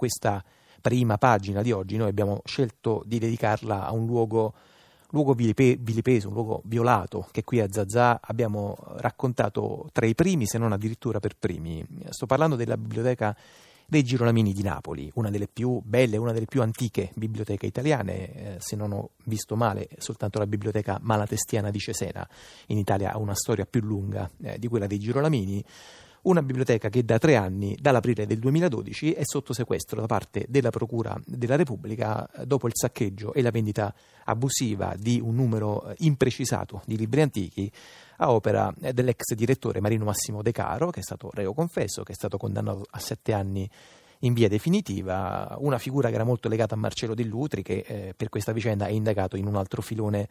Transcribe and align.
questa 0.00 0.42
prima 0.80 1.18
pagina 1.18 1.60
di 1.60 1.72
oggi 1.72 1.98
noi 1.98 2.08
abbiamo 2.08 2.40
scelto 2.46 3.02
di 3.04 3.18
dedicarla 3.18 3.84
a 3.84 3.92
un 3.92 4.06
luogo 4.06 4.54
luogo 5.10 5.34
vilipeso, 5.34 6.28
un 6.28 6.34
luogo 6.34 6.62
violato 6.64 7.28
che 7.32 7.44
qui 7.44 7.60
a 7.60 7.66
Zazà 7.68 8.18
abbiamo 8.22 8.78
raccontato 8.96 9.90
tra 9.92 10.06
i 10.06 10.14
primi, 10.14 10.46
se 10.46 10.56
non 10.56 10.72
addirittura 10.72 11.18
per 11.18 11.36
primi. 11.36 11.84
Sto 12.08 12.24
parlando 12.24 12.56
della 12.56 12.78
biblioteca 12.78 13.36
dei 13.84 14.04
Girolamini 14.04 14.54
di 14.54 14.62
Napoli, 14.62 15.10
una 15.16 15.28
delle 15.28 15.48
più 15.48 15.82
belle, 15.84 16.16
una 16.16 16.32
delle 16.32 16.46
più 16.46 16.62
antiche 16.62 17.10
biblioteche 17.16 17.66
italiane, 17.66 18.32
eh, 18.32 18.56
se 18.58 18.76
non 18.76 18.92
ho 18.92 19.10
visto 19.24 19.54
male, 19.54 19.88
soltanto 19.98 20.38
la 20.38 20.46
biblioteca 20.46 20.98
malatestiana 21.02 21.70
di 21.70 21.78
Cesena. 21.78 22.26
In 22.68 22.78
Italia 22.78 23.12
ha 23.12 23.18
una 23.18 23.34
storia 23.34 23.66
più 23.66 23.82
lunga 23.82 24.30
eh, 24.40 24.58
di 24.58 24.68
quella 24.68 24.86
dei 24.86 25.00
Girolamini 25.00 25.62
una 26.22 26.42
biblioteca 26.42 26.88
che 26.88 27.04
da 27.04 27.18
tre 27.18 27.36
anni, 27.36 27.76
dall'aprile 27.80 28.26
del 28.26 28.38
2012, 28.38 29.12
è 29.12 29.22
sotto 29.24 29.52
sequestro 29.52 30.00
da 30.00 30.06
parte 30.06 30.44
della 30.48 30.70
Procura 30.70 31.18
della 31.24 31.56
Repubblica 31.56 32.28
eh, 32.30 32.46
dopo 32.46 32.66
il 32.66 32.72
saccheggio 32.74 33.32
e 33.32 33.42
la 33.42 33.50
vendita 33.50 33.94
abusiva 34.24 34.94
di 34.98 35.20
un 35.22 35.34
numero 35.34 35.88
eh, 35.88 35.94
imprecisato 36.00 36.82
di 36.84 36.96
libri 36.96 37.22
antichi 37.22 37.70
a 38.18 38.32
opera 38.32 38.72
eh, 38.80 38.92
dell'ex 38.92 39.34
direttore 39.34 39.80
Marino 39.80 40.04
Massimo 40.04 40.42
De 40.42 40.52
Caro, 40.52 40.90
che 40.90 41.00
è 41.00 41.02
stato 41.02 41.30
reo 41.32 41.54
confesso, 41.54 42.02
che 42.02 42.12
è 42.12 42.14
stato 42.14 42.36
condannato 42.36 42.84
a 42.90 42.98
sette 42.98 43.32
anni 43.32 43.68
in 44.20 44.34
via 44.34 44.48
definitiva, 44.48 45.56
una 45.60 45.78
figura 45.78 46.08
che 46.08 46.14
era 46.14 46.24
molto 46.24 46.48
legata 46.48 46.74
a 46.74 46.78
Marcello 46.78 47.14
Dell'Utri, 47.14 47.62
che 47.62 47.84
eh, 47.86 48.14
per 48.14 48.28
questa 48.28 48.52
vicenda 48.52 48.86
è 48.86 48.90
indagato 48.90 49.36
in 49.36 49.46
un 49.46 49.56
altro 49.56 49.80
filone 49.80 50.28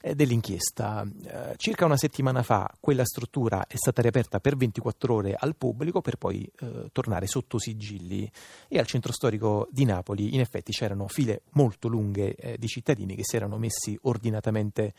dell'inchiesta. 0.00 1.06
Eh, 1.24 1.54
circa 1.56 1.84
una 1.84 1.96
settimana 1.96 2.42
fa 2.42 2.70
quella 2.80 3.04
struttura 3.04 3.66
è 3.66 3.76
stata 3.76 4.02
riaperta 4.02 4.40
per 4.40 4.56
24 4.56 5.14
ore 5.14 5.34
al 5.38 5.56
pubblico 5.56 6.00
per 6.00 6.16
poi 6.16 6.50
eh, 6.60 6.88
tornare 6.92 7.26
sotto 7.26 7.58
sigilli 7.58 8.30
e 8.68 8.78
al 8.78 8.86
centro 8.86 9.12
storico 9.12 9.68
di 9.70 9.84
Napoli 9.84 10.34
in 10.34 10.40
effetti 10.40 10.72
c'erano 10.72 11.08
file 11.08 11.42
molto 11.52 11.88
lunghe 11.88 12.34
eh, 12.34 12.58
di 12.58 12.66
cittadini 12.68 13.14
che 13.14 13.24
si 13.24 13.36
erano 13.36 13.58
messi 13.58 13.98
ordinatamente 14.02 14.94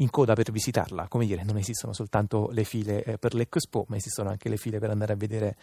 in 0.00 0.10
coda 0.10 0.34
per 0.34 0.50
visitarla. 0.50 1.08
Come 1.08 1.26
dire, 1.26 1.42
non 1.44 1.56
esistono 1.56 1.92
soltanto 1.92 2.50
le 2.52 2.64
file 2.64 3.04
eh, 3.04 3.18
per 3.18 3.34
l'Expo, 3.34 3.84
ma 3.88 3.96
esistono 3.96 4.30
anche 4.30 4.48
le 4.48 4.56
file 4.56 4.78
per 4.78 4.90
andare 4.90 5.12
a 5.12 5.16
vedere 5.16 5.56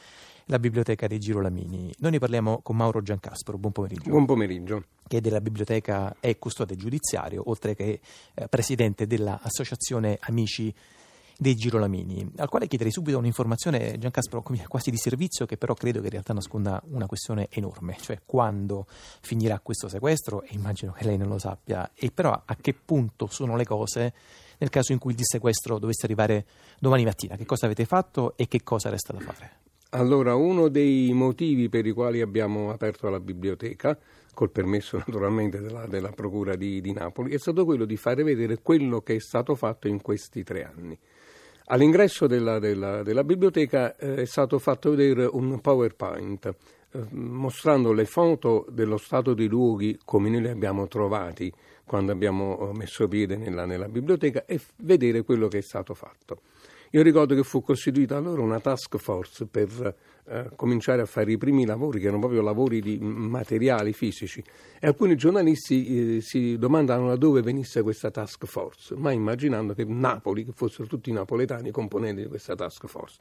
la 0.45 0.59
biblioteca 0.59 1.07
dei 1.07 1.19
Girolamini. 1.19 1.93
Noi 1.99 2.11
ne 2.11 2.19
parliamo 2.19 2.61
con 2.61 2.75
Mauro 2.75 3.01
Giancaspro. 3.01 3.57
Buon 3.57 3.73
pomeriggio. 3.73 4.09
Buon 4.09 4.25
pomeriggio. 4.25 4.83
Che 5.07 5.21
della 5.21 5.41
biblioteca 5.41 6.15
è 6.19 6.37
custode 6.37 6.75
giudiziario, 6.75 7.43
oltre 7.45 7.75
che 7.75 7.99
eh, 8.33 8.47
presidente 8.47 9.07
dell'Associazione 9.07 10.17
Amici 10.21 10.73
dei 11.37 11.55
Girolamini, 11.55 12.31
al 12.37 12.49
quale 12.49 12.67
chiederei 12.67 12.91
subito 12.91 13.17
un'informazione, 13.17 13.97
Giancaspro, 13.97 14.43
quasi 14.67 14.89
di 14.89 14.97
servizio, 14.97 15.45
che 15.45 15.57
però 15.57 15.73
credo 15.73 15.99
che 15.99 16.05
in 16.05 16.11
realtà 16.11 16.33
nasconda 16.33 16.81
una 16.87 17.05
questione 17.05 17.47
enorme, 17.51 17.95
cioè 18.01 18.21
quando 18.25 18.87
finirà 19.21 19.59
questo 19.59 19.87
sequestro, 19.87 20.41
e 20.41 20.53
immagino 20.53 20.93
che 20.93 21.05
lei 21.05 21.17
non 21.17 21.27
lo 21.27 21.37
sappia, 21.37 21.91
e 21.93 22.11
però 22.11 22.31
a 22.31 22.55
che 22.59 22.73
punto 22.73 23.27
sono 23.27 23.55
le 23.55 23.65
cose 23.65 24.13
nel 24.57 24.69
caso 24.69 24.91
in 24.91 24.97
cui 24.97 25.11
il 25.11 25.17
dissequestro 25.17 25.77
dovesse 25.77 26.05
arrivare 26.05 26.45
domani 26.79 27.03
mattina, 27.03 27.35
che 27.35 27.45
cosa 27.45 27.65
avete 27.65 27.85
fatto 27.85 28.35
e 28.35 28.47
che 28.47 28.63
cosa 28.63 28.89
resta 28.89 29.13
da 29.13 29.19
fare? 29.19 29.51
Allora, 29.91 30.35
uno 30.35 30.67
dei 30.67 31.13
motivi 31.13 31.69
per 31.69 31.85
i 31.85 31.91
quali 31.91 32.21
abbiamo 32.21 32.71
aperto 32.71 33.09
la 33.09 33.19
biblioteca, 33.19 33.97
col 34.33 34.51
permesso 34.51 34.97
naturalmente 34.97 35.61
della, 35.61 35.85
della 35.87 36.11
Procura 36.11 36.55
di, 36.55 36.81
di 36.81 36.91
Napoli, 36.91 37.33
è 37.33 37.37
stato 37.37 37.63
quello 37.63 37.85
di 37.85 37.95
fare 37.95 38.23
vedere 38.23 38.61
quello 38.61 39.01
che 39.01 39.15
è 39.15 39.19
stato 39.19 39.55
fatto 39.55 39.87
in 39.87 40.01
questi 40.01 40.43
tre 40.43 40.65
anni. 40.65 40.97
All'ingresso 41.69 42.27
della, 42.27 42.59
della, 42.59 43.03
della 43.03 43.25
biblioteca 43.25 43.97
eh, 43.97 44.15
è 44.15 44.25
stato 44.25 44.57
fatto 44.57 44.91
vedere 44.91 45.25
un 45.25 45.59
PowerPoint 45.59 46.55
eh, 46.91 46.99
mostrando 47.11 47.91
le 47.91 48.05
foto 48.05 48.65
dello 48.69 48.95
stato 48.97 49.33
dei 49.33 49.47
luoghi 49.47 49.99
come 50.05 50.29
noi 50.29 50.41
li 50.43 50.47
abbiamo 50.47 50.87
trovati 50.87 51.51
quando 51.83 52.13
abbiamo 52.13 52.69
eh, 52.71 52.77
messo 52.77 53.05
piede 53.09 53.35
nella, 53.35 53.65
nella 53.65 53.89
biblioteca 53.89 54.45
e 54.45 54.61
vedere 54.77 55.23
quello 55.23 55.49
che 55.49 55.57
è 55.57 55.61
stato 55.61 55.93
fatto. 55.93 56.39
Io 56.91 57.01
ricordo 57.01 57.35
che 57.35 57.43
fu 57.43 57.61
costituita 57.61 58.15
allora 58.15 58.41
una 58.41 58.59
task 58.59 58.95
force 58.97 59.45
per 59.45 59.95
eh, 60.25 60.49
cominciare 60.55 61.01
a 61.01 61.05
fare 61.05 61.31
i 61.31 61.37
primi 61.37 61.65
lavori, 61.65 61.99
che 61.99 62.05
erano 62.05 62.19
proprio 62.19 62.41
lavori 62.41 62.81
di 62.81 62.97
materiali 62.99 63.91
fisici, 63.93 64.43
e 64.79 64.87
alcuni 64.87 65.15
giornalisti 65.15 66.17
eh, 66.17 66.21
si 66.21 66.57
domandavano 66.57 67.09
da 67.09 67.15
dove 67.15 67.41
venisse 67.41 67.81
questa 67.81 68.09
task 68.09 68.45
force, 68.45 68.95
ma 68.95 69.11
immaginando 69.11 69.73
che 69.73 69.83
Napoli, 69.85 70.45
che 70.45 70.51
fossero 70.53 70.87
tutti 70.87 71.11
napoletani 71.11 71.71
componenti 71.71 72.21
di 72.21 72.27
questa 72.27 72.55
task 72.55 72.87
force. 72.87 73.17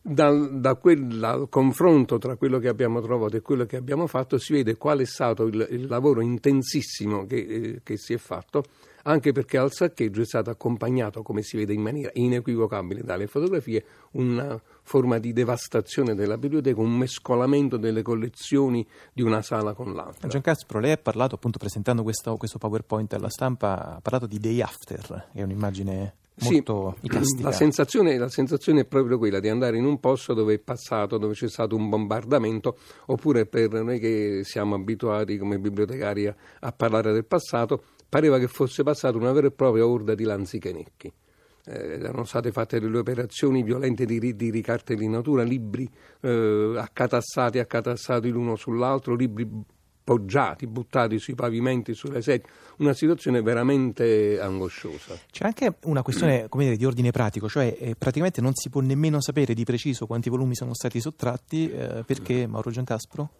Dal, 0.00 0.60
da 0.60 0.76
quel, 0.76 1.18
dal, 1.18 1.48
confronto 1.48 2.16
tra 2.18 2.36
quello 2.36 2.58
che 2.58 2.68
abbiamo 2.68 3.00
trovato 3.00 3.36
e 3.36 3.40
quello 3.40 3.64
che 3.64 3.76
abbiamo 3.76 4.06
fatto 4.06 4.38
si 4.38 4.52
vede 4.52 4.76
qual 4.76 5.00
è 5.00 5.04
stato 5.04 5.46
il, 5.46 5.66
il 5.70 5.86
lavoro 5.86 6.20
intensissimo 6.20 7.26
che, 7.26 7.36
eh, 7.36 7.80
che 7.82 7.96
si 7.96 8.12
è 8.12 8.18
fatto 8.18 8.62
anche 9.06 9.32
perché 9.32 9.56
al 9.56 9.72
saccheggio 9.72 10.20
è 10.20 10.24
stato 10.24 10.50
accompagnato, 10.50 11.22
come 11.22 11.42
si 11.42 11.56
vede 11.56 11.72
in 11.72 11.80
maniera 11.80 12.10
inequivocabile 12.14 13.02
dalle 13.02 13.26
fotografie, 13.26 13.84
una 14.12 14.60
forma 14.82 15.18
di 15.18 15.32
devastazione 15.32 16.14
della 16.14 16.36
biblioteca, 16.36 16.80
un 16.80 16.96
mescolamento 16.96 17.76
delle 17.76 18.02
collezioni 18.02 18.86
di 19.12 19.22
una 19.22 19.42
sala 19.42 19.74
con 19.74 19.94
l'altra. 19.94 20.28
Giancaspro, 20.28 20.80
lei 20.80 20.92
ha 20.92 20.96
parlato, 20.96 21.36
appunto 21.36 21.58
presentando 21.58 22.02
questo, 22.02 22.36
questo 22.36 22.58
PowerPoint 22.58 23.12
alla 23.14 23.30
stampa, 23.30 23.96
ha 23.96 24.00
parlato 24.00 24.26
di 24.26 24.38
Day 24.38 24.60
After, 24.60 25.28
è 25.32 25.42
un'immagine 25.42 26.14
molto 26.38 26.96
sì, 27.00 27.40
la 27.40 27.52
sensazione, 27.52 28.18
la 28.18 28.28
sensazione, 28.28 28.80
è 28.80 28.84
proprio 28.84 29.16
quella 29.18 29.40
di 29.40 29.48
andare 29.48 29.78
in 29.78 29.84
un 29.84 29.98
posto 30.00 30.34
dove 30.34 30.54
è 30.54 30.58
passato, 30.58 31.16
dove 31.16 31.32
c'è 31.32 31.48
stato 31.48 31.76
un 31.76 31.88
bombardamento, 31.88 32.76
oppure 33.06 33.46
per 33.46 33.70
noi 33.70 33.98
che 33.98 34.40
siamo 34.44 34.74
abituati 34.74 35.38
come 35.38 35.58
bibliotecari 35.58 36.26
a, 36.26 36.34
a 36.60 36.72
parlare 36.72 37.12
del 37.12 37.24
passato, 37.24 37.82
pareva 38.08 38.38
che 38.38 38.48
fosse 38.48 38.82
passata 38.82 39.16
una 39.16 39.32
vera 39.32 39.48
e 39.48 39.50
propria 39.50 39.86
orda 39.86 40.14
di 40.14 40.24
lanzichenecchi. 40.24 41.12
Eh, 41.68 41.98
erano 41.98 42.24
state 42.24 42.52
fatte 42.52 42.78
delle 42.78 42.98
operazioni 42.98 43.62
violente 43.62 44.04
di, 44.04 44.36
di 44.36 44.50
ricartellinatura, 44.50 45.42
libri 45.42 45.90
eh, 46.20 46.74
accatassati, 46.76 47.58
accatassati 47.58 48.28
l'uno 48.30 48.54
sull'altro, 48.54 49.14
libri 49.14 49.48
poggiati, 50.06 50.68
buttati 50.68 51.18
sui 51.18 51.34
pavimenti, 51.34 51.92
sulle 51.92 52.22
sedie, 52.22 52.46
una 52.76 52.92
situazione 52.92 53.42
veramente 53.42 54.38
angosciosa. 54.40 55.18
C'è 55.32 55.44
anche 55.44 55.74
una 55.82 56.02
questione 56.02 56.46
dire, 56.56 56.76
di 56.76 56.84
ordine 56.84 57.10
pratico, 57.10 57.48
cioè 57.48 57.76
eh, 57.76 57.96
praticamente 57.96 58.40
non 58.40 58.54
si 58.54 58.70
può 58.70 58.80
nemmeno 58.80 59.20
sapere 59.20 59.52
di 59.52 59.64
preciso 59.64 60.06
quanti 60.06 60.30
volumi 60.30 60.54
sono 60.54 60.74
stati 60.74 61.00
sottratti, 61.00 61.68
eh, 61.72 62.04
perché 62.06 62.46
Mauro 62.46 62.70
Giancaspro? 62.70 63.30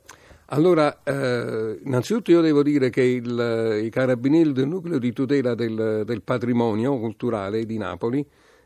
Allora, 0.49 1.03
eh, 1.03 1.81
innanzitutto 1.85 2.31
io 2.31 2.41
devo 2.41 2.63
dire 2.63 2.89
che 2.89 3.03
il, 3.03 3.81
i 3.83 3.91
carabinieri 3.91 4.53
del 4.53 4.69
nucleo 4.69 4.99
di 4.99 5.13
tutela 5.13 5.57
del, 5.57 6.03
del 6.05 6.23
patrimonio 6.23 6.97
culturale 7.01 7.65
di 7.65 7.77
Napoli, 7.77 8.25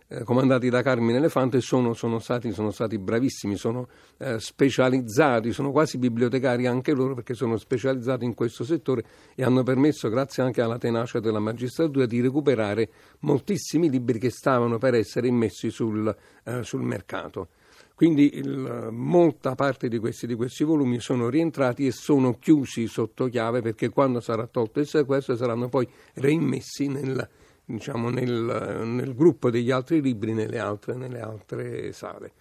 eh, 0.08 0.22
comandati 0.22 0.68
da 0.68 0.82
Carmine 0.82 1.16
Elefante, 1.16 1.62
sono, 1.62 1.94
sono, 1.94 2.18
stati, 2.18 2.52
sono 2.52 2.70
stati, 2.70 2.98
bravissimi, 2.98 3.56
sono 3.56 3.88
eh, 4.18 4.38
specializzati, 4.38 5.52
sono 5.52 5.70
quasi 5.70 5.96
bibliotecari 5.96 6.66
anche 6.66 6.92
loro 6.92 7.14
perché 7.14 7.32
sono 7.32 7.56
specializzati 7.56 8.26
in 8.26 8.34
questo 8.34 8.62
settore 8.62 9.02
e 9.34 9.42
hanno 9.42 9.62
permesso, 9.62 10.10
grazie 10.10 10.42
anche 10.42 10.60
alla 10.60 10.76
tenacia 10.76 11.18
della 11.18 11.38
magistratura, 11.38 12.04
di 12.04 12.20
recuperare 12.20 12.90
moltissimi 13.20 13.88
libri 13.88 14.18
che 14.18 14.30
stavano 14.30 14.76
per 14.76 14.94
essere 14.94 15.28
immessi 15.28 15.70
sul, 15.70 16.14
eh, 16.44 16.62
sul 16.62 16.82
mercato. 16.82 17.48
Quindi 18.00 18.38
il, 18.38 18.88
molta 18.92 19.54
parte 19.54 19.86
di 19.86 19.98
questi, 19.98 20.26
di 20.26 20.34
questi, 20.34 20.64
volumi 20.64 21.00
sono 21.00 21.28
rientrati 21.28 21.84
e 21.84 21.90
sono 21.90 22.38
chiusi 22.38 22.86
sotto 22.86 23.26
chiave 23.26 23.60
perché 23.60 23.90
quando 23.90 24.20
sarà 24.20 24.46
tolto 24.46 24.80
il 24.80 24.86
sequestro 24.86 25.36
saranno 25.36 25.68
poi 25.68 25.86
reimmessi 26.14 26.88
nel, 26.88 27.28
diciamo, 27.62 28.08
nel, 28.08 28.84
nel 28.86 29.14
gruppo 29.14 29.50
degli 29.50 29.70
altri 29.70 30.00
libri 30.00 30.32
nelle 30.32 30.58
altre, 30.58 30.94
nelle 30.94 31.20
altre 31.20 31.92
sale. 31.92 32.32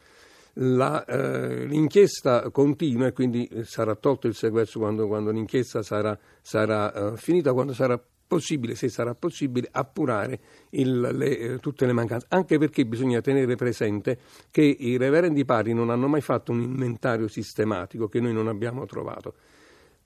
La, 0.53 1.03
eh, 1.03 1.65
l'inchiesta 1.65 2.49
continua 2.51 3.07
e 3.07 3.11
quindi 3.11 3.49
sarà 3.63 3.95
tolto 3.95 4.27
il 4.27 4.35
sequestro 4.35 4.79
quando, 4.79 5.07
quando 5.07 5.29
l'inchiesta 5.29 5.83
sarà, 5.83 6.17
sarà 6.41 7.11
uh, 7.11 7.17
finita, 7.17 7.51
quando 7.51 7.73
sarà 7.73 8.01
possibile, 8.29 8.75
se 8.75 8.89
sarà 8.89 9.15
possibile, 9.15 9.67
appurare 9.71 10.39
il, 10.69 10.99
le, 10.99 11.37
eh, 11.39 11.57
tutte 11.57 11.87
le 11.87 11.93
mancanze, 11.93 12.27
anche 12.29 12.59
perché 12.59 12.85
bisogna 12.85 13.21
tenere 13.21 13.55
presente 13.55 14.19
che 14.51 14.61
i 14.61 14.97
reverendi 14.97 15.43
pari 15.45 15.73
non 15.73 15.89
hanno 15.89 16.07
mai 16.07 16.21
fatto 16.21 16.51
un 16.51 16.61
inventario 16.61 17.27
sistematico 17.27 18.07
che 18.07 18.19
noi 18.19 18.31
non 18.31 18.47
abbiamo 18.47 18.85
trovato. 18.85 19.33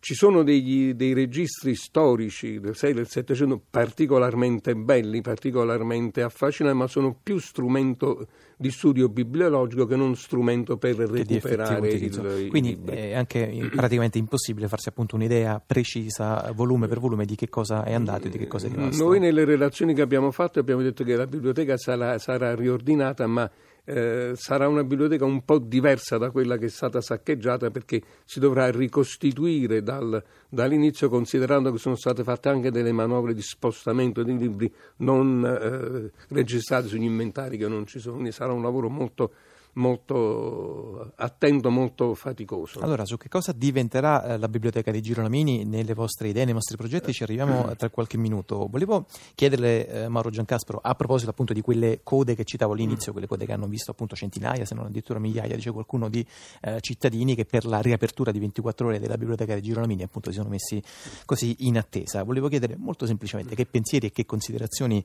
Ci 0.03 0.15
sono 0.15 0.43
degli, 0.43 0.95
dei 0.95 1.13
registri 1.13 1.75
storici 1.75 2.59
del 2.59 2.75
6 2.75 2.91
e 2.91 2.93
del 2.93 3.07
700 3.07 3.61
particolarmente 3.69 4.75
belli, 4.75 5.21
particolarmente 5.21 6.21
affascinanti, 6.21 6.77
ma 6.77 6.87
sono 6.87 7.17
più 7.23 7.37
strumento 7.37 8.27
di 8.57 8.69
studio 8.69 9.07
bibliologico 9.07 9.85
che 9.85 9.95
non 9.95 10.17
strumento 10.17 10.75
per 10.75 10.97
recuperare 10.97 11.87
il, 11.87 12.47
Quindi 12.49 12.77
è 12.83 13.13
anche 13.13 13.69
praticamente 13.73 14.17
impossibile 14.17 14.67
farsi 14.67 14.89
appunto 14.89 15.15
un'idea 15.15 15.63
precisa, 15.65 16.51
volume 16.53 16.89
per 16.89 16.99
volume, 16.99 17.23
di 17.23 17.35
che 17.35 17.47
cosa 17.47 17.85
è 17.85 17.93
andato 17.93 18.27
e 18.27 18.29
di 18.29 18.37
che 18.37 18.47
cosa 18.47 18.67
è 18.67 18.71
rimasto. 18.71 19.01
Noi 19.05 19.19
nelle 19.19 19.45
relazioni 19.45 19.93
che 19.93 20.01
abbiamo 20.01 20.31
fatto 20.31 20.59
abbiamo 20.59 20.81
detto 20.81 21.05
che 21.05 21.15
la 21.15 21.27
biblioteca 21.27 21.77
sarà, 21.77 22.17
sarà 22.17 22.53
riordinata, 22.55 23.25
ma 23.25 23.49
eh, 23.85 24.31
sarà 24.35 24.67
una 24.67 24.83
biblioteca 24.83 25.25
un 25.25 25.43
po' 25.43 25.57
diversa 25.57 26.17
da 26.17 26.31
quella 26.31 26.57
che 26.57 26.65
è 26.65 26.69
stata 26.69 27.01
saccheggiata 27.01 27.69
perché 27.69 28.01
si 28.23 28.39
dovrà 28.39 28.69
ricostituire 28.71 29.83
dal, 29.83 30.23
dall'inizio 30.47 31.09
considerando 31.09 31.71
che 31.71 31.77
sono 31.77 31.95
state 31.95 32.23
fatte 32.23 32.49
anche 32.49 32.71
delle 32.71 32.91
manovre 32.91 33.33
di 33.33 33.41
spostamento 33.41 34.23
di 34.23 34.37
libri 34.37 34.73
non 34.97 35.45
eh, 35.45 36.11
registrati 36.29 36.87
sugli 36.87 37.03
inventari 37.03 37.57
che 37.57 37.67
non 37.67 37.85
ci 37.85 37.99
sono, 37.99 38.15
quindi 38.15 38.31
sarà 38.31 38.53
un 38.53 38.61
lavoro 38.61 38.89
molto 38.89 39.33
molto 39.73 41.11
attento, 41.15 41.69
molto 41.69 42.13
faticoso. 42.13 42.79
Allora, 42.79 43.05
su 43.05 43.17
che 43.17 43.29
cosa 43.29 43.51
diventerà 43.51 44.23
eh, 44.23 44.37
la 44.37 44.47
biblioteca 44.47 44.91
di 44.91 45.01
Girolamini 45.01 45.63
nelle 45.63 45.93
vostre 45.93 46.29
idee, 46.29 46.45
nei 46.45 46.53
vostri 46.53 46.77
progetti? 46.77 47.13
Ci 47.13 47.23
arriviamo 47.23 47.69
eh. 47.69 47.75
tra 47.75 47.89
qualche 47.89 48.17
minuto. 48.17 48.67
Volevo 48.69 49.05
chiederle, 49.35 49.87
eh, 49.87 50.07
Mauro 50.07 50.29
Giancaspro, 50.29 50.79
a 50.81 50.93
proposito 50.95 51.31
appunto 51.31 51.53
di 51.53 51.61
quelle 51.61 52.01
code 52.03 52.35
che 52.35 52.43
citavo 52.43 52.73
all'inizio, 52.73 53.11
mm. 53.11 53.13
quelle 53.13 53.27
code 53.27 53.45
che 53.45 53.53
hanno 53.53 53.67
visto 53.67 53.91
appunto 53.91 54.15
centinaia, 54.15 54.65
se 54.65 54.75
non 54.75 54.85
addirittura 54.85 55.19
migliaia, 55.19 55.55
dice 55.55 55.71
qualcuno, 55.71 56.09
di 56.09 56.25
eh, 56.61 56.77
cittadini 56.81 57.35
che 57.35 57.45
per 57.45 57.65
la 57.65 57.79
riapertura 57.79 58.31
di 58.31 58.39
24 58.39 58.87
ore 58.87 58.99
della 58.99 59.17
biblioteca 59.17 59.55
di 59.55 59.61
Girolamini 59.61 60.03
appunto 60.03 60.29
si 60.29 60.37
sono 60.37 60.49
messi 60.49 60.81
così 61.25 61.55
in 61.59 61.77
attesa. 61.77 62.23
Volevo 62.23 62.47
chiedere 62.47 62.75
molto 62.77 63.05
semplicemente 63.05 63.55
che 63.55 63.65
pensieri 63.65 64.07
e 64.07 64.11
che 64.11 64.25
considerazioni 64.25 65.03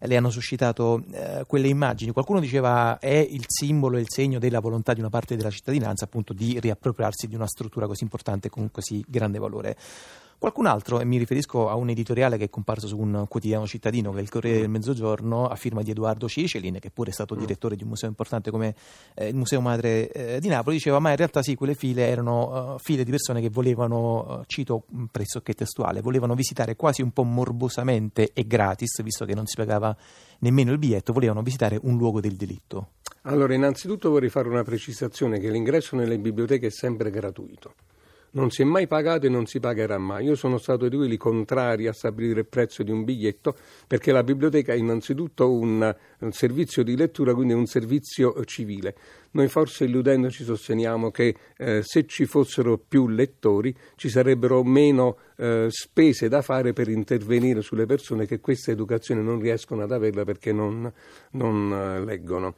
le 0.00 0.16
hanno 0.16 0.30
suscitato 0.30 1.02
eh, 1.10 1.44
quelle 1.46 1.68
immagini. 1.68 2.12
Qualcuno 2.12 2.40
diceva 2.40 2.98
è 2.98 3.16
il 3.16 3.44
simbolo 3.46 3.96
e 3.96 4.04
il 4.08 4.14
segno 4.14 4.38
della 4.38 4.60
volontà 4.60 4.94
di 4.94 5.00
una 5.00 5.10
parte 5.10 5.36
della 5.36 5.50
cittadinanza 5.50 6.06
appunto 6.06 6.32
di 6.32 6.58
riappropriarsi 6.58 7.28
di 7.28 7.34
una 7.34 7.46
struttura 7.46 7.86
così 7.86 8.02
importante 8.02 8.48
con 8.48 8.70
così 8.70 9.04
grande 9.06 9.38
valore. 9.38 9.76
Qualcun 10.38 10.66
altro, 10.66 11.00
e 11.00 11.04
mi 11.04 11.18
riferisco 11.18 11.68
a 11.68 11.74
un 11.74 11.88
editoriale 11.88 12.38
che 12.38 12.44
è 12.44 12.48
comparso 12.48 12.86
su 12.86 12.96
un 12.96 13.24
quotidiano 13.28 13.66
cittadino 13.66 14.12
che 14.12 14.20
è 14.20 14.22
il 14.22 14.30
Corriere 14.30 14.60
del 14.60 14.68
Mezzogiorno, 14.68 15.48
a 15.48 15.56
firma 15.56 15.82
di 15.82 15.90
Edoardo 15.90 16.28
Cicelin, 16.28 16.78
che 16.78 16.92
pure 16.92 17.10
è 17.10 17.12
stato 17.12 17.34
mm. 17.34 17.38
direttore 17.38 17.74
di 17.74 17.82
un 17.82 17.88
museo 17.88 18.08
importante 18.08 18.52
come 18.52 18.72
eh, 19.14 19.26
il 19.26 19.34
Museo 19.34 19.60
Madre 19.60 20.08
eh, 20.12 20.38
di 20.38 20.46
Napoli, 20.46 20.76
diceva 20.76 21.00
ma 21.00 21.10
in 21.10 21.16
realtà 21.16 21.42
sì, 21.42 21.56
quelle 21.56 21.74
file 21.74 22.06
erano 22.06 22.74
uh, 22.74 22.78
file 22.78 23.02
di 23.02 23.10
persone 23.10 23.40
che 23.40 23.50
volevano, 23.50 24.38
uh, 24.38 24.44
cito 24.46 24.84
pressoché 25.10 25.54
testuale, 25.54 26.02
volevano 26.02 26.36
visitare 26.36 26.76
quasi 26.76 27.02
un 27.02 27.10
po' 27.10 27.24
morbosamente 27.24 28.30
e 28.32 28.46
gratis, 28.46 29.02
visto 29.02 29.24
che 29.24 29.34
non 29.34 29.46
si 29.46 29.56
pagava 29.56 29.94
nemmeno 30.38 30.70
il 30.70 30.78
biglietto, 30.78 31.12
volevano 31.12 31.42
visitare 31.42 31.80
un 31.82 31.96
luogo 31.96 32.20
del 32.20 32.36
delitto. 32.36 32.90
Allora, 33.22 33.54
innanzitutto 33.54 34.10
vorrei 34.10 34.28
fare 34.28 34.48
una 34.48 34.62
precisazione 34.62 35.38
che 35.38 35.50
l'ingresso 35.50 35.96
nelle 35.96 36.18
biblioteche 36.18 36.66
è 36.66 36.70
sempre 36.70 37.10
gratuito 37.10 37.74
non 38.30 38.50
si 38.50 38.62
è 38.62 38.64
mai 38.64 38.86
pagato 38.86 39.26
e 39.26 39.28
non 39.28 39.46
si 39.46 39.60
pagherà 39.60 39.98
mai. 39.98 40.26
Io 40.26 40.34
sono 40.34 40.58
stato 40.58 40.88
di 40.88 40.96
quelli 40.96 41.16
contrari 41.16 41.86
a 41.86 41.92
stabilire 41.92 42.40
il 42.40 42.46
prezzo 42.46 42.82
di 42.82 42.90
un 42.90 43.04
biglietto 43.04 43.56
perché 43.86 44.12
la 44.12 44.22
biblioteca 44.22 44.72
è 44.72 44.76
innanzitutto 44.76 45.50
un, 45.50 45.94
servizio 46.30 46.82
di 46.82 46.96
lettura, 46.96 47.34
quindi 47.34 47.54
un 47.54 47.66
servizio 47.66 48.44
civile. 48.44 48.94
Noi 49.30 49.48
forse 49.48 49.84
illudendoci 49.84 50.44
sosteniamo 50.44 51.10
che 51.10 51.34
eh, 51.56 51.82
se 51.82 52.06
ci 52.06 52.26
fossero 52.26 52.78
più 52.78 53.08
lettori 53.08 53.74
ci 53.96 54.08
sarebbero 54.08 54.62
meno 54.62 55.18
eh, 55.36 55.66
spese 55.70 56.28
da 56.28 56.42
fare 56.42 56.72
per 56.72 56.88
intervenire 56.88 57.60
sulle 57.60 57.86
persone 57.86 58.26
che 58.26 58.40
questa 58.40 58.70
educazione 58.70 59.20
non 59.22 59.38
riescono 59.38 59.82
ad 59.82 59.92
averla 59.92 60.24
perché 60.24 60.52
non, 60.52 60.90
non 61.32 61.72
eh, 61.72 62.04
leggono 62.04 62.54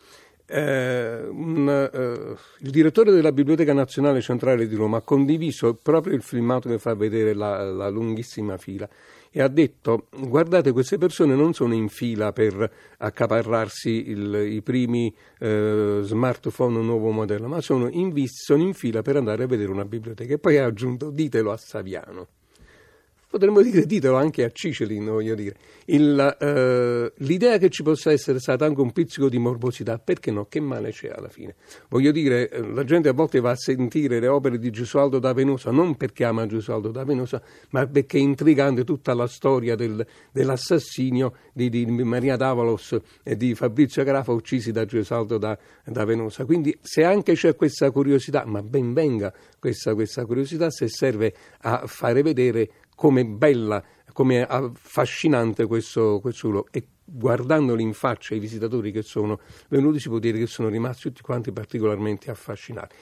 eh, 0.51 1.29
un, 1.29 1.69
eh, 1.69 2.37
il 2.65 2.71
direttore 2.71 3.13
della 3.13 3.31
Biblioteca 3.31 3.73
Nazionale 3.73 4.21
Centrale 4.21 4.67
di 4.67 4.75
Roma 4.75 4.99
ha 4.99 5.03
condiviso 5.03 5.75
proprio 5.75 6.15
il 6.15 6.23
filmato 6.23 6.69
che 6.69 6.79
fa 6.79 6.95
vedere 6.95 7.35
la, 7.35 7.63
la 7.71 7.89
lunghissima 7.89 8.57
fila 8.57 8.89
e 9.31 9.41
ha 9.41 9.47
detto 9.47 10.09
guardate 10.11 10.73
queste 10.73 10.99
persone 10.99 11.37
non 11.37 11.55
sono 11.55 11.73
in 11.73 11.89
fila 11.89 12.33
per 12.33 12.69
accaparrarsi 12.99 14.11
il, 14.11 14.35
i 14.51 14.61
primi 14.61 15.15
eh, 15.39 16.01
smartphone 16.03 16.81
nuovo 16.83 17.13
modello 17.13 17.47
ma 17.47 17.61
sono 17.61 17.89
in, 17.89 18.13
sono 18.27 18.63
in 18.63 18.75
fila 18.75 19.03
per 19.03 19.17
andare 19.17 19.45
a 19.45 19.47
vedere 19.47 19.71
una 19.71 19.85
biblioteca 19.85 20.35
e 20.35 20.39
poi 20.39 20.59
ha 20.59 20.65
aggiunto 20.65 21.11
ditelo 21.11 21.53
a 21.53 21.57
Saviano 21.57 22.27
potremmo 23.31 23.63
dire 23.63 23.87
ditelo 23.87 24.17
anche 24.17 24.43
a 24.43 24.51
Cicelin, 24.51 25.05
voglio 25.05 25.37
dire. 25.37 25.55
Il, 25.87 26.37
eh, 26.41 27.13
l'idea 27.19 27.59
che 27.59 27.71
ci 27.71 27.85
possa 27.85 28.11
essere 28.11 28.41
stato 28.41 28.65
anche 28.65 28.81
un 28.81 28.91
pizzico 28.91 29.29
di 29.29 29.39
morbosità, 29.39 29.99
perché 29.99 30.33
no? 30.33 30.47
Che 30.47 30.59
male 30.59 30.91
c'è 30.91 31.11
alla 31.15 31.29
fine? 31.29 31.55
Voglio 31.89 32.11
dire, 32.11 32.49
eh, 32.51 32.61
la 32.61 32.83
gente 32.83 33.09
a 33.09 33.13
volte 33.13 33.39
va 33.39 33.51
a 33.51 33.57
sentire 33.57 34.19
le 34.19 34.27
opere 34.27 34.59
di 34.59 34.71
Gesualdo 34.71 35.21
da 35.21 35.33
Venosa, 35.33 35.71
non 35.71 35.97
perché 35.97 36.25
ama 36.25 36.45
Gesualdo 36.47 36.91
da 36.91 37.05
Venosa, 37.05 37.41
ma 37.71 37.87
perché 37.87 38.19
è 38.19 38.21
intrigante 38.21 38.83
tutta 38.83 39.15
la 39.15 39.29
storia 39.29 39.77
del, 39.77 40.05
dell'assassinio 40.33 41.35
di, 41.53 41.71
di, 41.71 41.87
Maria 41.87 42.35
Davalos 42.35 42.99
e 43.23 43.37
di 43.37 43.55
Fabrizio 43.55 44.03
Grafa 44.03 44.33
uccisi 44.33 44.73
da 44.73 44.85
Gesualdo 44.85 45.39
da, 45.39 45.57
da, 45.85 46.05
Venosa. 46.05 46.45
Quindi 46.45 46.77
se 46.83 47.05
anche 47.05 47.35
c'è 47.35 47.55
questa 47.55 47.93
curiosità, 47.93 48.45
ma 48.45 48.61
ben 48.61 48.93
venga 48.93 49.33
questa, 49.61 49.95
questa 49.95 50.27
curiosità 50.27 50.69
se 50.69 50.89
serve 50.89 51.33
a 51.61 51.85
fare 51.87 52.23
vedere 52.23 52.71
come 53.01 53.25
bella, 53.25 53.83
come 54.13 54.43
affascinante 54.43 55.65
questo, 55.65 56.19
questo 56.21 56.51
luogo. 56.51 56.69
E 56.71 56.87
guardandoli 57.03 57.83
in 57.83 57.95
faccia 57.95 58.35
i 58.35 58.39
visitatori 58.39 58.93
che 58.93 59.01
sono 59.01 59.41
venuti 59.69 59.99
si 59.99 60.11
può 60.11 60.19
dire 60.19 60.37
che 60.37 60.47
sono 60.47 60.69
rimasti 60.69 61.09
tutti 61.09 61.23
quanti 61.23 61.51
particolarmente 61.51 62.31
affascinati. 62.31 62.95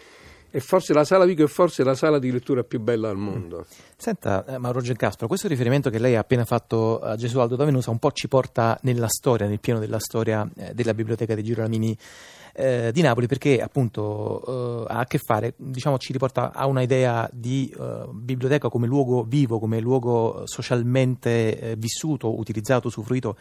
E 0.51 0.61
forse 0.61 0.93
la 0.93 1.03
sala 1.03 1.25
Vico 1.25 1.43
è 1.43 1.49
forse 1.49 1.83
la 1.83 1.97
sala 1.97 2.21
di 2.21 2.31
lettura 2.31 2.63
più 2.63 2.79
bella 2.79 3.11
al 3.11 3.17
mondo. 3.17 3.67
Senta, 3.97 4.47
eh, 4.47 4.59
Mauro 4.59 4.81
Gercaspro, 4.81 5.27
questo 5.27 5.49
riferimento 5.49 5.91
che 5.91 5.99
lei 5.99 6.15
ha 6.15 6.21
appena 6.21 6.45
fatto 6.45 7.01
a 7.01 7.17
Gesualdo 7.17 7.57
da 7.57 7.65
Venusa 7.65 7.91
un 7.91 7.99
po' 7.99 8.13
ci 8.13 8.29
porta 8.29 8.79
nella 8.83 9.09
storia, 9.09 9.49
nel 9.49 9.59
pieno 9.59 9.81
della 9.81 9.99
storia 9.99 10.49
eh, 10.57 10.75
della 10.75 10.95
biblioteca 10.95 11.35
di 11.35 11.43
Girolamini 11.43 11.99
eh, 12.55 12.91
di 12.93 13.03
Napoli 13.03 13.27
perché 13.27 13.61
appunto 13.61 14.87
eh, 14.87 14.93
ha 14.93 14.99
a 15.01 15.05
che 15.07 15.19
fare, 15.19 15.55
diciamo 15.57 15.99
ci 15.99 16.13
riporta 16.13 16.53
a 16.53 16.67
una 16.67 16.83
idea 16.83 17.29
di 17.33 17.75
eh, 17.79 18.09
biblioteca 18.13 18.69
come 18.69 18.87
luogo 18.87 19.25
vivo, 19.25 19.59
come 19.59 19.81
luogo 19.81 20.43
socialmente 20.45 21.59
eh, 21.59 21.77
vissuto, 21.77 22.39
utilizzato, 22.39 22.89
usufruito 22.89 23.37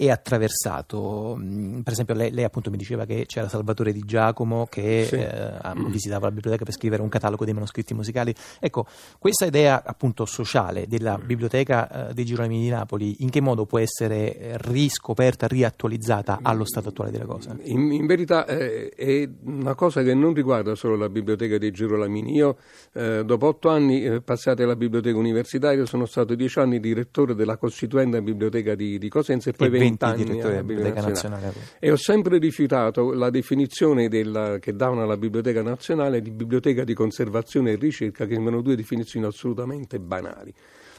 e 0.00 0.12
attraversato. 0.12 1.36
Mm, 1.36 1.80
per 1.80 1.92
esempio, 1.92 2.14
lei, 2.14 2.30
lei, 2.30 2.44
appunto 2.44 2.70
mi 2.70 2.76
diceva 2.76 3.04
che 3.04 3.24
c'era 3.26 3.48
Salvatore 3.48 3.92
Di 3.92 4.02
Giacomo 4.06 4.66
che 4.70 5.06
sì. 5.08 5.16
eh, 5.16 5.58
visitava 5.88 6.26
la 6.26 6.32
biblioteca 6.32 6.64
per 6.64 6.72
scrivere 6.72 7.02
un 7.02 7.08
catalogo 7.08 7.44
dei 7.44 7.52
manoscritti 7.52 7.94
musicali. 7.94 8.32
Ecco, 8.60 8.86
questa 9.18 9.46
idea 9.46 9.82
appunto 9.84 10.24
sociale 10.24 10.86
della 10.86 11.18
biblioteca 11.18 12.10
eh, 12.10 12.14
dei 12.14 12.24
Girolami 12.24 12.60
di 12.60 12.68
Napoli, 12.68 13.16
in 13.22 13.30
che 13.30 13.40
modo 13.40 13.66
può 13.66 13.80
essere 13.80 14.56
riscoperta, 14.58 15.48
riattualizzata 15.48 16.38
allo 16.42 16.64
stato 16.64 16.90
attuale 16.90 17.10
della 17.10 17.26
cosa? 17.26 17.56
In, 17.64 17.90
in 17.90 18.06
verità 18.06 18.46
eh, 18.48 18.88
è 18.88 19.28
una 19.44 19.74
cosa 19.74 20.02
che 20.02 20.14
non 20.14 20.32
riguarda 20.32 20.74
solo 20.74 20.96
la 20.96 21.08
biblioteca 21.08 21.58
dei 21.58 21.70
Girolamini. 21.70 22.34
Io, 22.34 22.56
eh, 22.94 23.22
dopo 23.24 23.46
otto 23.48 23.68
anni 23.68 24.04
eh, 24.04 24.22
passati 24.22 24.62
alla 24.62 24.76
biblioteca 24.76 25.18
universitaria, 25.18 25.84
sono 25.84 26.06
stato 26.06 26.34
dieci 26.34 26.58
anni 26.58 26.80
direttore 26.80 27.34
della 27.34 27.58
Costituenda 27.58 28.20
Biblioteca 28.22 28.74
di, 28.74 28.98
di 28.98 29.08
Cosenza 29.08 29.50
e 29.50 29.52
poi 29.52 29.68
vent'anni 29.68 30.24
direttore 30.24 30.64
Biblioteca 30.64 31.02
Nazionale. 31.02 31.44
Nazionale. 31.44 31.76
E 31.78 31.90
ho 31.90 31.96
sempre 31.96 32.38
rifiutato 32.38 33.12
la 33.12 33.30
definizione 33.30 34.08
della, 34.08 34.58
che 34.58 34.72
davano 34.74 35.02
alla 35.02 35.16
Biblioteca 35.16 35.62
Nazionale 35.62 36.22
di 36.22 36.30
biblioteca 36.30 36.84
di 36.84 36.94
conservazione 36.94 37.72
e 37.72 37.76
ricerca, 37.76 38.24
che 38.24 38.34
sembrano 38.34 38.62
due 38.62 38.76
definizioni 38.76 39.26
assolutamente 39.26 39.98
banali. 39.98 40.54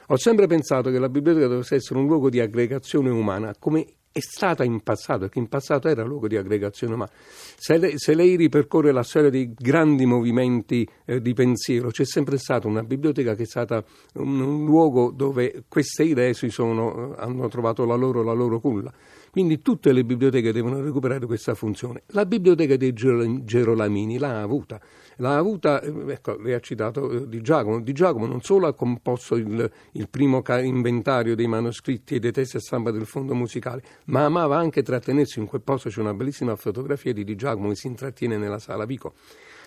Ho 0.08 0.18
sempre 0.18 0.48
pensato 0.48 0.90
che 0.90 1.00
la 1.00 1.10
biblioteca 1.10 1.48
dovesse 1.48 1.76
essere 1.76 2.00
un 2.00 2.08
luogo 2.08 2.30
di 2.30 2.40
aggregazione 2.40 3.10
umana, 3.10 3.54
come 3.60 3.86
è 4.12 4.20
stata 4.20 4.64
in 4.64 4.82
passato, 4.82 5.20
perché 5.20 5.40
in 5.40 5.48
passato 5.48 5.88
era 5.88 6.04
luogo 6.04 6.28
di 6.28 6.36
aggregazione 6.36 6.94
umana. 6.94 7.12
Se 7.14 7.78
lei, 7.78 7.94
se 7.98 8.16
lei 8.16 8.36
ripercorre 8.36 8.92
la 8.92 9.04
storia 9.04 9.30
dei 9.30 9.54
grandi 9.54 10.06
movimenti 10.06 10.88
eh, 11.06 11.22
di 11.22 11.34
pensiero, 11.34 11.90
c'è 11.90 12.06
sempre 12.06 12.38
stata 12.38 12.68
una 12.68 12.84
biblioteca 12.84 13.36
che 13.36 13.44
è 13.44 13.46
stata 13.46 13.84
un, 14.16 14.40
un 14.40 14.66
luogo 14.66 15.12
dove 15.12 15.64
queste 15.68 16.04
idee 16.04 16.34
sono, 16.34 17.16
eh, 17.16 17.22
hanno 17.22 17.48
trovato 17.50 17.86
la 17.86 17.96
loro, 17.96 18.24
la 18.24 18.34
loro 18.34 18.60
culla. 18.60 18.92
Quindi 19.32 19.62
tutte 19.62 19.92
le 19.92 20.04
biblioteche 20.04 20.52
devono 20.52 20.82
recuperare 20.82 21.26
questa 21.26 21.54
funzione. 21.54 22.04
La 22.08 22.26
biblioteca 22.26 22.76
dei 22.76 22.94
Gerolamini 22.94 24.18
l'ha 24.18 24.42
avuta. 24.42 24.80
L'ha 25.18 25.38
avuta, 25.38 25.82
eh, 25.82 25.92
ecco, 26.08 26.38
lei 26.38 26.54
ha 26.54 26.60
citato 26.60 27.12
eh, 27.12 27.28
Di 27.28 27.42
Giacomo. 27.42 27.82
Di 27.82 27.92
Giacomo 27.92 28.26
non 28.26 28.42
solo 28.42 28.68
ha 28.68 28.74
composto 28.74 29.36
il, 29.36 29.70
il 29.94 30.10
primo 30.10 30.42
inventario 30.62 31.36
dei 31.36 31.48
manoscritti 31.48 32.16
e 32.16 32.20
dei 32.20 32.32
testi 32.32 32.58
a 32.58 32.60
stampa 32.60 32.92
del 32.92 33.06
fondo 33.06 33.36
musicale, 33.36 33.84
ma 34.06 34.26
amava 34.26 34.58
anche 34.58 34.82
trattenersi 34.82 35.40
in 35.40 35.46
quel 35.46 35.62
posto. 35.62 35.90
C'è 35.90 36.00
una 36.00 36.14
bellissima 36.14 36.56
fotografia 36.56 37.14
di 37.14 37.24
Di 37.24 37.36
Giacomo 37.36 37.70
che 37.70 37.76
si 37.76 37.88
intrattiene 37.88 38.38
nella 38.38 38.60
sala 38.60 38.86
Vico. 38.86 39.14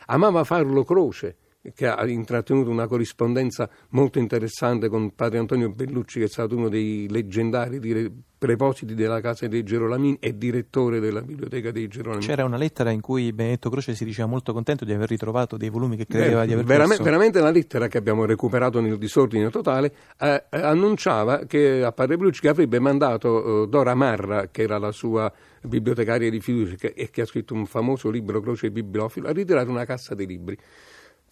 Amava 0.06 0.42
farlo 0.44 0.84
croce 0.84 1.36
che 1.74 1.86
ha 1.86 2.04
intrattenuto 2.06 2.70
una 2.70 2.88
corrispondenza 2.88 3.68
molto 3.90 4.18
interessante 4.18 4.88
con 4.88 5.14
padre 5.14 5.38
Antonio 5.38 5.70
Bellucci, 5.70 6.18
che 6.18 6.24
è 6.24 6.28
stato 6.28 6.56
uno 6.56 6.68
dei 6.68 7.08
leggendari 7.08 7.78
prepositi 8.36 8.94
della 8.94 9.20
casa 9.20 9.46
dei 9.46 9.62
Gerolamini 9.62 10.16
e 10.18 10.36
direttore 10.36 10.98
della 10.98 11.22
biblioteca 11.22 11.70
dei 11.70 11.86
Gerolamini. 11.86 12.26
C'era 12.26 12.44
una 12.44 12.56
lettera 12.56 12.90
in 12.90 13.00
cui 13.00 13.32
Benedetto 13.32 13.70
Croce 13.70 13.94
si 13.94 14.04
diceva 14.04 14.26
molto 14.26 14.52
contento 14.52 14.84
di 14.84 14.92
aver 14.92 15.08
ritrovato 15.08 15.56
dei 15.56 15.68
volumi 15.68 15.96
che 15.96 16.06
credeva 16.06 16.40
Beh, 16.40 16.46
di 16.46 16.52
aver 16.54 16.64
veramente, 16.64 16.96
perso. 16.96 17.10
veramente 17.10 17.40
la 17.40 17.50
lettera 17.52 17.86
che 17.86 17.98
abbiamo 17.98 18.24
recuperato 18.24 18.80
nel 18.80 18.98
disordine 18.98 19.48
totale 19.48 19.94
eh, 20.18 20.44
annunciava 20.50 21.44
che 21.46 21.84
a 21.84 21.92
padre 21.92 22.16
Bellucci 22.16 22.40
che 22.40 22.48
avrebbe 22.48 22.80
mandato 22.80 23.62
eh, 23.62 23.68
Dora 23.68 23.94
Marra, 23.94 24.48
che 24.50 24.62
era 24.62 24.78
la 24.78 24.90
sua 24.90 25.32
bibliotecaria 25.62 26.28
di 26.28 26.40
fiducia 26.40 26.88
e 26.92 27.10
che 27.10 27.20
ha 27.20 27.26
scritto 27.26 27.54
un 27.54 27.66
famoso 27.66 28.10
libro 28.10 28.40
Croce 28.40 28.72
Bibliofilo, 28.72 29.28
a 29.28 29.32
ritirare 29.32 29.70
una 29.70 29.84
cassa 29.84 30.16
dei 30.16 30.26
libri 30.26 30.58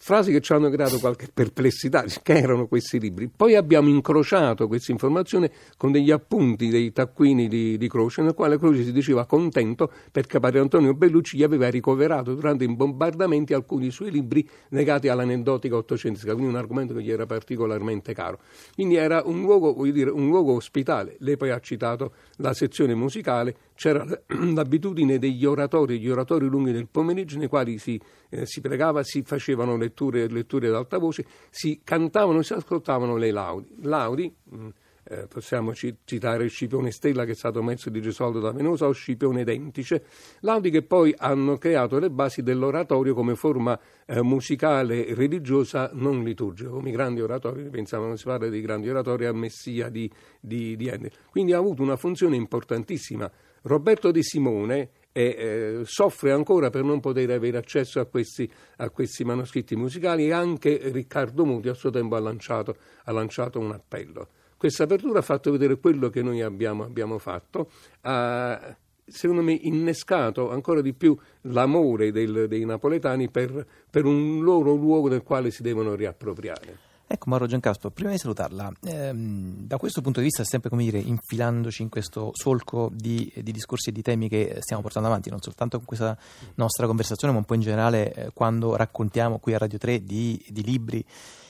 frasi 0.03 0.31
che 0.31 0.41
ci 0.41 0.51
hanno 0.51 0.71
creato 0.71 0.97
qualche 0.97 1.27
perplessità, 1.31 2.03
che 2.23 2.33
erano 2.33 2.65
questi 2.65 2.99
libri. 2.99 3.29
Poi 3.29 3.53
abbiamo 3.55 3.87
incrociato 3.87 4.67
questa 4.67 4.91
informazione 4.91 5.51
con 5.77 5.91
degli 5.91 6.09
appunti 6.09 6.69
dei 6.69 6.91
taccuini 6.91 7.47
di, 7.47 7.77
di 7.77 7.87
Croce, 7.87 8.23
nel 8.23 8.33
quale 8.33 8.57
Croce 8.57 8.83
si 8.83 8.91
diceva 8.91 9.27
contento 9.27 9.91
perché 10.11 10.39
padre 10.39 10.59
Antonio 10.59 10.95
Bellucci 10.95 11.37
gli 11.37 11.43
aveva 11.43 11.69
ricoverato 11.69 12.33
durante 12.33 12.63
i 12.63 12.75
bombardamenti 12.75 13.53
alcuni 13.53 13.91
suoi 13.91 14.09
libri 14.09 14.47
legati 14.69 15.07
all'aneddotica 15.07 15.75
ottocentesca, 15.75 16.33
quindi 16.33 16.49
un 16.49 16.57
argomento 16.57 16.95
che 16.95 17.03
gli 17.03 17.11
era 17.11 17.27
particolarmente 17.27 18.15
caro. 18.15 18.39
Quindi 18.73 18.95
era 18.95 19.21
un 19.23 19.41
luogo, 19.41 19.85
dire, 19.91 20.09
un 20.09 20.25
luogo 20.29 20.53
ospitale. 20.53 21.17
Lei 21.19 21.37
poi 21.37 21.51
ha 21.51 21.59
citato 21.59 22.13
la 22.37 22.55
sezione 22.55 22.95
musicale, 22.95 23.55
c'era 23.75 24.03
l'abitudine 24.27 25.19
degli 25.19 25.45
oratori, 25.45 25.99
gli 25.99 26.09
oratori 26.09 26.47
lunghi 26.47 26.71
del 26.71 26.87
pomeriggio 26.87 27.37
nei 27.37 27.47
quali 27.47 27.77
si, 27.77 28.01
eh, 28.29 28.47
si 28.47 28.61
pregava, 28.61 29.03
si 29.03 29.21
facevano 29.21 29.75
letture, 29.91 30.27
letture 30.29 30.67
ad 30.67 30.75
alta 30.75 30.97
voce, 30.97 31.25
si 31.49 31.81
cantavano 31.83 32.39
e 32.39 32.43
si 32.43 32.53
ascoltavano 32.53 33.17
le 33.17 33.31
laudi. 33.31 33.75
Laudi, 33.81 34.33
mm, 34.55 34.69
eh, 35.03 35.27
possiamo 35.27 35.73
citare 35.73 36.47
Scipione 36.47 36.91
Stella 36.91 37.25
che 37.25 37.31
è 37.31 37.35
stato 37.35 37.61
messo 37.61 37.89
di 37.89 38.01
Gesualdo 38.01 38.39
da 38.39 38.51
Venosa 38.51 38.87
o 38.87 38.91
Scipione 38.91 39.43
Dentice, 39.43 40.05
laudi 40.41 40.69
che 40.69 40.83
poi 40.83 41.13
hanno 41.17 41.57
creato 41.57 41.99
le 41.99 42.09
basi 42.09 42.43
dell'oratorio 42.43 43.13
come 43.13 43.35
forma 43.35 43.77
eh, 44.05 44.21
musicale 44.21 45.13
religiosa 45.13 45.89
non 45.93 46.23
liturgica, 46.23 46.69
come 46.69 46.89
i 46.89 46.91
grandi 46.93 47.19
oratori, 47.19 47.67
pensavano 47.69 48.15
si 48.15 48.25
parla 48.25 48.47
dei 48.47 48.61
grandi 48.61 48.89
oratori 48.89 49.25
a 49.25 49.33
Messia 49.33 49.89
di, 49.89 50.09
di, 50.39 50.75
di 50.77 50.87
Ende. 50.87 51.11
Quindi 51.29 51.53
ha 51.53 51.57
avuto 51.57 51.81
una 51.81 51.97
funzione 51.97 52.35
importantissima 52.35 53.29
Roberto 53.63 54.11
Di 54.11 54.23
Simone 54.23 54.89
e, 55.11 55.23
eh, 55.23 55.81
soffre 55.83 56.31
ancora 56.31 56.69
per 56.69 56.83
non 56.83 56.99
poter 56.99 57.29
avere 57.31 57.57
accesso 57.57 57.99
a 57.99 58.05
questi, 58.05 58.49
a 58.77 58.89
questi, 58.89 59.23
manoscritti 59.23 59.75
musicali 59.75 60.27
e 60.27 60.33
anche 60.33 60.79
Riccardo 60.91 61.45
Muti 61.45 61.69
a 61.69 61.73
suo 61.73 61.89
tempo 61.89 62.15
ha 62.15 62.19
lanciato, 62.19 62.75
ha 63.03 63.11
lanciato 63.11 63.59
un 63.59 63.71
appello. 63.71 64.27
Questa 64.57 64.83
apertura 64.83 65.19
ha 65.19 65.23
fatto 65.23 65.51
vedere 65.51 65.79
quello 65.79 66.09
che 66.09 66.21
noi 66.21 66.41
abbiamo, 66.41 66.83
abbiamo 66.83 67.17
fatto, 67.17 67.69
ha 68.01 68.77
secondo 69.03 69.41
me 69.41 69.53
innescato 69.53 70.49
ancora 70.49 70.81
di 70.81 70.93
più 70.93 71.17
l'amore 71.41 72.11
del, 72.11 72.47
dei 72.47 72.63
napoletani 72.63 73.29
per, 73.29 73.65
per 73.89 74.05
un 74.05 74.41
loro 74.41 74.73
luogo 74.73 75.09
del 75.09 75.23
quale 75.23 75.51
si 75.51 75.61
devono 75.61 75.95
riappropriare. 75.95 76.89
Ecco 77.13 77.29
Mauro 77.29 77.45
Giancaspo, 77.45 77.89
prima 77.89 78.11
di 78.11 78.17
salutarla, 78.17 78.71
ehm, 78.85 79.67
da 79.67 79.75
questo 79.75 79.99
punto 79.99 80.19
di 80.19 80.27
vista, 80.27 80.45
sempre 80.45 80.69
come 80.69 80.85
dire, 80.85 80.97
infilandoci 80.97 81.81
in 81.81 81.89
questo 81.89 82.31
solco 82.33 82.89
di, 82.93 83.29
di, 83.35 83.51
discorsi 83.51 83.89
e 83.89 83.91
di 83.91 84.01
temi 84.01 84.29
che 84.29 84.55
stiamo 84.61 84.81
portando 84.81 85.09
avanti, 85.09 85.29
non 85.29 85.41
soltanto 85.41 85.75
con 85.75 85.85
questa 85.85 86.17
nostra 86.55 86.87
conversazione, 86.87 87.33
ma 87.33 87.39
un 87.39 87.45
po' 87.45 87.55
in 87.55 87.59
generale 87.59 88.13
eh, 88.13 88.31
quando 88.33 88.77
raccontiamo 88.77 89.39
qui 89.39 89.53
a 89.53 89.57
Radio 89.57 89.77
3 89.77 90.05
di, 90.05 90.41
di 90.47 90.63
libri 90.63 91.05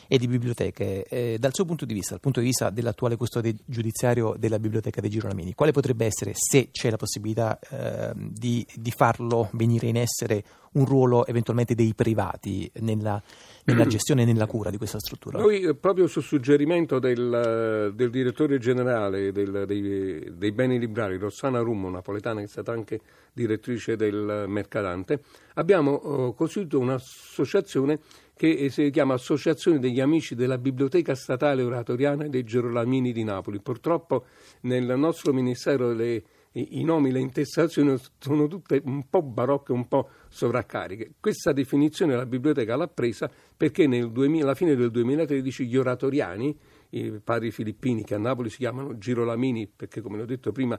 e 0.07 0.17
di 0.17 0.27
biblioteche. 0.27 1.05
Eh, 1.05 1.37
dal 1.39 1.53
suo 1.53 1.63
punto 1.63 1.85
di 1.85 1.93
vista, 1.93 2.13
dal 2.13 2.19
punto 2.21 2.39
di 2.39 2.47
vista 2.47 2.71
dell'attuale 2.71 3.15
custode 3.15 3.55
giudiziario 3.63 4.33
della 4.39 4.57
biblioteca 4.57 4.99
dei 4.99 5.11
Girolamini, 5.11 5.53
quale 5.53 5.71
potrebbe 5.71 6.07
essere, 6.07 6.33
se 6.33 6.69
c'è 6.71 6.89
la 6.89 6.97
possibilità 6.97 7.57
eh, 7.69 8.11
di, 8.15 8.65
di, 8.75 8.91
farlo 8.91 9.47
venire 9.53 9.87
in 9.87 9.95
essere, 9.95 10.43
un 10.73 10.85
ruolo 10.85 11.25
eventualmente 11.25 11.75
dei 11.75 11.93
privati 11.93 12.69
nella, 12.79 13.21
nella 13.65 13.85
gestione 13.87 14.21
e 14.21 14.25
nella 14.25 14.45
cura 14.45 14.69
di 14.69 14.77
questa 14.77 14.99
struttura? 14.99 15.39
Noi, 15.39 15.61
eh, 15.61 15.75
proprio 15.75 16.07
su 16.07 16.21
suggerimento 16.21 16.99
del, 16.99 17.91
del 17.93 18.09
direttore 18.09 18.57
generale 18.57 19.31
del, 19.31 19.63
dei, 19.65 20.31
dei, 20.31 20.51
beni 20.51 20.79
librari, 20.79 21.17
Rossana 21.17 21.59
Rummo, 21.59 21.89
napoletana, 21.89 22.39
che 22.39 22.45
è 22.45 22.49
stata 22.49 22.71
anche 22.71 22.99
direttrice 23.33 23.95
del 23.95 24.45
Mercadante, 24.47 25.21
abbiamo 25.55 25.99
uh, 26.03 26.33
costituito 26.35 26.79
un'associazione 26.79 27.99
che 28.41 28.69
si 28.71 28.89
chiama 28.89 29.13
Associazione 29.13 29.77
degli 29.77 29.99
Amici 29.99 30.33
della 30.33 30.57
Biblioteca 30.57 31.13
Statale 31.13 31.61
Oratoriana 31.61 32.27
dei 32.27 32.43
Gerolamini 32.43 33.11
di 33.11 33.23
Napoli. 33.23 33.59
Purtroppo 33.59 34.25
nel 34.61 34.97
nostro 34.97 35.31
Ministero 35.31 35.93
le, 35.93 36.23
i, 36.53 36.83
nomi, 36.83 37.11
le 37.11 37.19
intestazioni 37.19 37.97
sono 38.19 38.47
tutte 38.47 38.81
un 38.83 39.07
po' 39.09 39.21
barocche, 39.21 39.71
un 39.71 39.87
po' 39.87 40.09
sovraccariche. 40.27 41.13
Questa 41.19 41.53
definizione 41.53 42.15
la 42.15 42.25
biblioteca 42.25 42.75
l'ha 42.75 42.87
presa 42.87 43.29
perché 43.55 43.87
nel 43.87 44.11
2000, 44.11 44.43
alla 44.43 44.55
fine 44.55 44.75
del 44.75 44.91
2013 44.91 45.65
gli 45.65 45.77
oratoriani 45.77 46.57
i 46.91 47.21
padri 47.23 47.51
filippini 47.51 48.03
che 48.03 48.15
a 48.15 48.17
Napoli 48.17 48.49
si 48.49 48.57
chiamano 48.57 48.97
Girolamini 48.97 49.69
perché 49.73 50.01
come 50.01 50.21
ho 50.21 50.25
detto 50.25 50.51
prima 50.51 50.77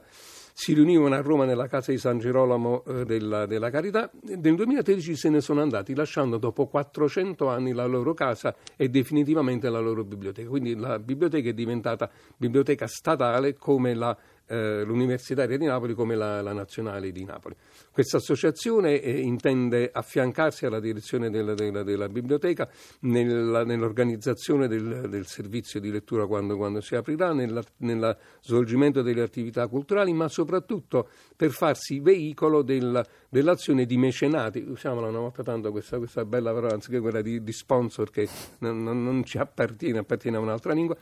si 0.53 0.73
riunivano 0.73 1.15
a 1.15 1.21
Roma 1.21 1.45
nella 1.45 1.67
casa 1.67 1.91
di 1.91 1.97
San 1.97 2.19
Girolamo 2.19 2.83
eh, 2.85 3.05
della, 3.05 3.47
della, 3.47 3.71
Carità 3.71 4.11
nel 4.21 4.55
2013 4.55 5.15
se 5.15 5.29
ne 5.29 5.41
sono 5.41 5.61
andati 5.61 5.95
lasciando 5.95 6.37
dopo 6.37 6.67
400 6.67 7.49
anni 7.49 7.73
la 7.73 7.85
loro 7.85 8.13
casa 8.13 8.55
e 8.75 8.89
definitivamente 8.89 9.69
la 9.69 9.79
loro 9.79 10.03
biblioteca 10.03 10.47
quindi 10.47 10.75
la 10.75 10.99
biblioteca 10.99 11.49
è 11.49 11.53
diventata 11.53 12.09
biblioteca 12.37 12.85
statale 12.85 13.55
come 13.55 13.95
la 13.95 14.15
eh, 14.47 14.83
l'Universitaria 14.83 15.57
di 15.57 15.65
Napoli 15.65 15.93
come 15.93 16.15
la, 16.15 16.41
la, 16.41 16.53
Nazionale 16.53 17.11
di 17.11 17.23
Napoli. 17.23 17.55
Questa 17.91 18.17
associazione 18.17 18.99
eh, 18.99 19.19
intende 19.19 19.89
affiancarsi 19.91 20.65
alla 20.65 20.79
direzione 20.79 21.29
della, 21.29 21.53
della, 21.53 21.83
della 21.83 22.09
biblioteca 22.09 22.69
nella, 23.01 23.63
nell'organizzazione 23.63 24.67
del, 24.67 25.07
del, 25.09 25.25
servizio 25.25 25.79
di 25.79 25.91
lettura 25.91 26.27
quando, 26.27 26.57
quando 26.57 26.81
si 26.81 26.95
aprirà, 26.95 27.31
nel 27.33 28.17
svolgimento 28.41 29.01
delle 29.01 29.21
attività 29.21 29.67
culturali, 29.67 30.13
ma 30.13 30.27
soprattutto 30.27 31.09
per 31.35 31.51
farsi 31.51 31.99
veicolo 31.99 32.61
del, 32.61 33.03
dell'azione 33.29 33.85
di 33.85 33.97
mecenati. 33.97 34.59
Usiamola 34.67 35.07
una 35.07 35.19
volta 35.19 35.43
tanto 35.43 35.71
questa, 35.71 35.97
questa 35.97 36.25
bella 36.25 36.53
parola, 36.53 36.73
anziché 36.73 36.99
quella 36.99 37.21
di, 37.21 37.43
di 37.43 37.51
sponsor 37.51 38.09
che 38.09 38.27
non, 38.59 38.83
non, 38.83 39.03
non, 39.03 39.23
ci 39.23 39.37
appartiene, 39.37 39.99
appartiene 39.99 40.37
a 40.37 40.39
un'altra 40.39 40.73
lingua, 40.73 40.95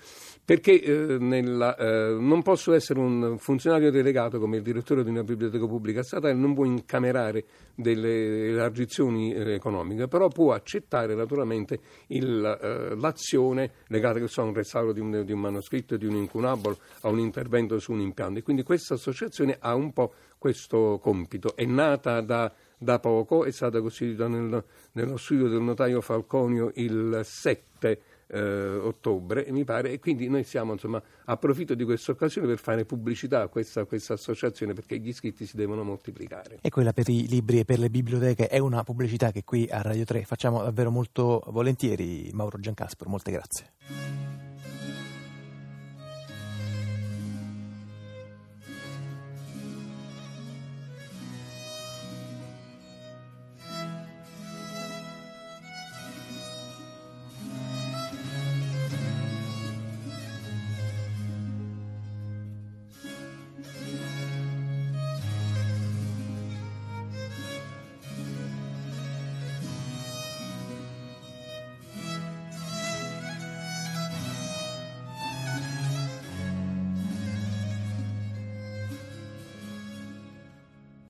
perché 0.44 0.82
eh, 0.82 1.18
nella, 1.20 1.76
eh, 1.76 2.16
non 2.20 2.42
posso 2.42 2.74
essere 2.74 3.00
un 3.00 3.31
un 3.32 3.38
funzionario 3.38 3.92
delegato 3.92 4.40
come 4.40 4.58
il 4.58 4.64
direttore 4.64 5.04
di 5.04 5.10
una 5.10 5.24
biblioteca 5.24 5.66
pubblica 5.66 6.04
statale 6.04 6.34
non 6.34 6.54
può 6.54 6.66
incamerare 6.66 7.46
delle 7.76 8.50
elargizioni 8.50 9.34
eh, 9.34 9.54
economiche, 9.54 10.08
però 10.08 10.28
può 10.28 10.54
accettare 10.54 11.16
naturalmente 11.16 11.80
il, 12.08 12.44
eh, 12.44 12.96
l'azione 12.96 13.72
legata 13.88 14.26
so, 14.28 14.42
a 14.42 14.46
un 14.46 14.54
restauro 14.54 14.94
di 14.94 15.00
un, 15.00 15.24
di 15.26 15.32
un, 15.32 15.40
manoscritto, 15.40 15.98
di 15.98 16.06
un 16.06 16.16
incunabolo, 16.16 16.78
a 17.02 17.10
un 17.10 17.20
intervento 17.20 17.80
su 17.80 17.92
un 17.92 18.02
impianto. 18.02 18.40
E 18.40 18.44
quindi 18.44 18.64
questa 18.64 18.94
associazione 18.94 19.58
ha 19.60 19.74
un 19.76 19.92
po' 19.94 20.14
questo 20.38 21.00
compito. 21.02 21.56
È 21.56 21.66
nata 21.66 22.22
da 22.22 22.52
da 22.82 22.98
poco, 22.98 23.46
è 23.46 23.52
stata 23.52 23.80
costituita 23.80 24.28
nel, 24.28 24.64
nello 24.94 25.18
studio 25.18 25.48
del 25.48 25.62
notaio 25.62 26.02
Falconio 26.02 26.72
il 26.76 27.22
7 27.24 28.02
eh, 28.26 28.40
ottobre, 28.42 29.46
mi 29.50 29.64
pare, 29.64 29.92
e 29.92 30.00
quindi 30.00 30.28
noi 30.28 30.44
siamo, 30.44 30.72
insomma, 30.74 31.02
approfitto 31.26 31.76
di 31.76 31.84
questa 31.84 32.12
occasione 32.12 32.48
per 32.48 32.58
fare 32.58 32.84
pubblicità 32.86 33.42
a 33.42 33.48
questa, 33.50 33.86
questa 33.86 34.14
associazione 34.14 34.74
perché 34.74 34.98
gli 34.98 35.10
iscritti 35.10 35.46
si 35.46 35.56
devono 35.56 35.84
moltiplicare. 35.84 36.58
E 36.62 36.70
quella 36.72 36.92
per 36.92 37.08
i 37.08 37.28
libri 37.28 37.60
e 37.60 37.66
per 37.66 37.78
le 37.78 37.92
biblioteche 37.92 38.48
è 38.48 38.58
una 38.58 38.84
pubblicità 38.84 39.32
che 39.32 39.44
qui 39.44 39.68
a 39.70 39.82
Radio 39.84 40.04
3 40.04 40.24
facciamo 40.24 40.64
davvero 40.64 40.90
molto 40.90 41.44
volentieri. 41.48 42.32
Mauro 42.34 42.60
Giancaspro, 42.60 43.08
molte 43.08 43.32
grazie. 43.32 44.31